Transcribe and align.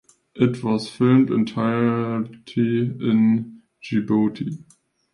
It 0.33 0.63
was 0.63 0.89
filmed 0.89 1.29
entirety 1.29 2.81
in 2.87 3.61
Djibouti. 3.83 4.63